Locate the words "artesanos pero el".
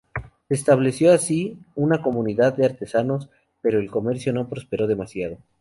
2.65-3.91